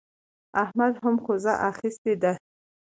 احمد 0.63 0.93
هم 1.03 1.15
کوزه 1.25 1.53
اخيستې 1.71 2.13
ده. 2.21 2.33